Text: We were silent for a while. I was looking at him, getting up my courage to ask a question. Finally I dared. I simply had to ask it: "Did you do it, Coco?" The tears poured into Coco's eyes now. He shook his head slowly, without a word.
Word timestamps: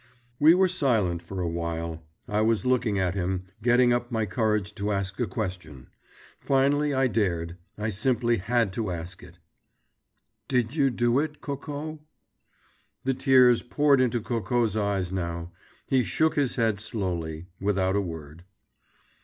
We 0.39 0.55
were 0.55 0.67
silent 0.67 1.21
for 1.21 1.41
a 1.41 1.47
while. 1.47 2.01
I 2.27 2.41
was 2.41 2.65
looking 2.65 2.97
at 2.97 3.13
him, 3.13 3.43
getting 3.61 3.93
up 3.93 4.11
my 4.11 4.25
courage 4.25 4.73
to 4.73 4.91
ask 4.91 5.19
a 5.19 5.27
question. 5.27 5.89
Finally 6.39 6.91
I 6.91 7.05
dared. 7.05 7.55
I 7.77 7.89
simply 7.89 8.37
had 8.37 8.73
to 8.73 8.89
ask 8.89 9.21
it: 9.21 9.37
"Did 10.47 10.73
you 10.75 10.89
do 10.89 11.19
it, 11.19 11.39
Coco?" 11.39 11.99
The 13.03 13.13
tears 13.13 13.61
poured 13.61 14.01
into 14.01 14.21
Coco's 14.21 14.75
eyes 14.75 15.11
now. 15.11 15.51
He 15.85 16.03
shook 16.03 16.33
his 16.35 16.55
head 16.55 16.79
slowly, 16.79 17.45
without 17.59 17.95
a 17.95 18.01
word. 18.01 18.43